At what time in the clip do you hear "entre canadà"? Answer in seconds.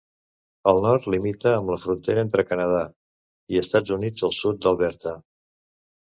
2.27-2.79